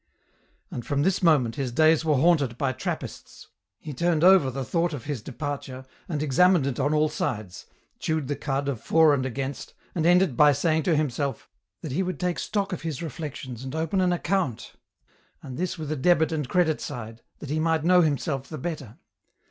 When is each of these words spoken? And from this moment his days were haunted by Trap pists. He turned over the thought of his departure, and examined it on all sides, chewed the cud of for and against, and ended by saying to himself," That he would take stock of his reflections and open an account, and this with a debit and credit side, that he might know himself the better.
And 0.71 0.83
from 0.83 1.03
this 1.03 1.21
moment 1.21 1.57
his 1.57 1.71
days 1.71 2.03
were 2.03 2.15
haunted 2.15 2.57
by 2.57 2.71
Trap 2.73 3.01
pists. 3.01 3.49
He 3.77 3.93
turned 3.93 4.23
over 4.23 4.49
the 4.49 4.65
thought 4.65 4.93
of 4.93 5.03
his 5.03 5.21
departure, 5.21 5.85
and 6.09 6.23
examined 6.23 6.65
it 6.65 6.79
on 6.79 6.91
all 6.91 7.07
sides, 7.07 7.67
chewed 7.99 8.27
the 8.27 8.35
cud 8.35 8.67
of 8.67 8.81
for 8.81 9.13
and 9.13 9.27
against, 9.27 9.75
and 9.93 10.07
ended 10.07 10.35
by 10.35 10.53
saying 10.53 10.81
to 10.89 10.95
himself," 10.95 11.47
That 11.81 11.91
he 11.91 12.01
would 12.01 12.19
take 12.19 12.39
stock 12.39 12.73
of 12.73 12.81
his 12.81 13.03
reflections 13.03 13.63
and 13.63 13.75
open 13.75 14.01
an 14.01 14.11
account, 14.11 14.73
and 15.43 15.55
this 15.55 15.77
with 15.77 15.91
a 15.91 15.95
debit 15.95 16.31
and 16.31 16.49
credit 16.49 16.81
side, 16.81 17.21
that 17.37 17.51
he 17.51 17.59
might 17.59 17.83
know 17.83 18.01
himself 18.01 18.49
the 18.49 18.57
better. 18.57 18.97